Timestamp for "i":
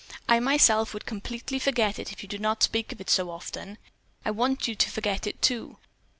0.27-0.39, 4.25-4.31